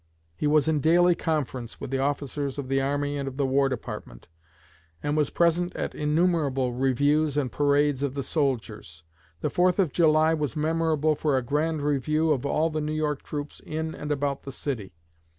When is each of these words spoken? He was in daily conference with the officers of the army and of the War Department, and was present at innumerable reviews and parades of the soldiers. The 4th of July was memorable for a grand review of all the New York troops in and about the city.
He 0.35 0.47
was 0.47 0.67
in 0.67 0.79
daily 0.79 1.13
conference 1.13 1.79
with 1.79 1.91
the 1.91 1.99
officers 1.99 2.57
of 2.57 2.69
the 2.69 2.81
army 2.81 3.17
and 3.19 3.27
of 3.27 3.37
the 3.37 3.45
War 3.45 3.69
Department, 3.69 4.29
and 5.03 5.15
was 5.15 5.29
present 5.29 5.75
at 5.75 5.93
innumerable 5.93 6.73
reviews 6.73 7.37
and 7.37 7.51
parades 7.51 8.01
of 8.01 8.15
the 8.15 8.23
soldiers. 8.23 9.03
The 9.41 9.49
4th 9.49 9.77
of 9.77 9.93
July 9.93 10.33
was 10.33 10.55
memorable 10.55 11.13
for 11.13 11.37
a 11.37 11.43
grand 11.43 11.83
review 11.83 12.31
of 12.31 12.47
all 12.47 12.71
the 12.71 12.81
New 12.81 12.93
York 12.95 13.21
troops 13.21 13.59
in 13.63 13.93
and 13.93 14.11
about 14.11 14.41
the 14.41 14.51
city. 14.51 14.95